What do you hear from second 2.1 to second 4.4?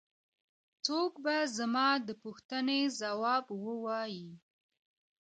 پوښتنې ځواب ووايي.